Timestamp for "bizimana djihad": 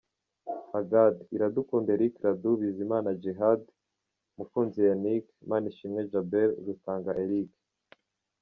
2.61-3.61